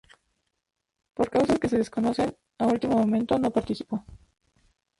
Por 1.13 1.29
causas 1.29 1.59
que 1.59 1.69
se 1.69 1.77
desconocen, 1.77 2.35
a 2.57 2.65
último 2.65 2.97
momento 2.97 3.37
no 3.37 3.51
participó. 3.57 4.03